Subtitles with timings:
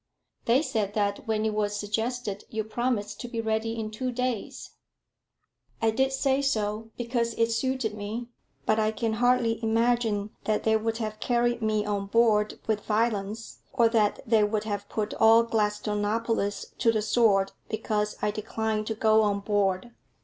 [0.45, 4.71] "They said that when it was suggested, you promised to be ready in two days."
[5.79, 8.29] "I did say so because it suited me.
[8.65, 13.59] But I can hardly imagine that they would have carried me on board with violence,
[13.73, 18.95] or that they would have put all Gladstonopolis to the sword because I declined to
[18.95, 19.93] go on board."